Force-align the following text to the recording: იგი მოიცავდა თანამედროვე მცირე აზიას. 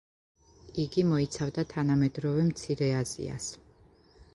იგი 0.83 1.03
მოიცავდა 1.11 1.67
თანამედროვე 1.75 2.49
მცირე 2.51 2.93
აზიას. 3.05 3.57